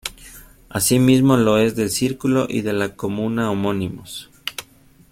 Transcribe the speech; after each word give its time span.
Asimismo 0.67 1.37
lo 1.37 1.59
es 1.59 1.75
del 1.75 1.91
círculo 1.91 2.47
y 2.49 2.61
de 2.61 2.73
la 2.73 2.95
comuna 2.95 3.51
homónimos. 3.51 4.31